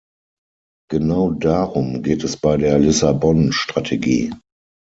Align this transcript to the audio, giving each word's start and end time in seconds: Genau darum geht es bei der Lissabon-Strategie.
Genau 0.89 1.29
darum 1.29 2.01
geht 2.01 2.23
es 2.23 2.35
bei 2.35 2.57
der 2.57 2.79
Lissabon-Strategie. 2.79 4.33